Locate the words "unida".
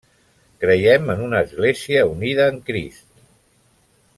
2.15-2.49